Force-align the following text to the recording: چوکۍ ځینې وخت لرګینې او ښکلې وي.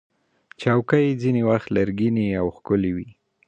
چوکۍ 0.61 1.07
ځینې 1.21 1.41
وخت 1.49 1.67
لرګینې 1.77 2.25
او 2.39 2.47
ښکلې 2.55 2.91
وي. 2.95 3.09